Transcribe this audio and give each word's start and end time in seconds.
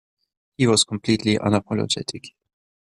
He 0.57 0.65
was 0.65 0.83
completely 0.83 1.37
unapologetic. 1.37 2.31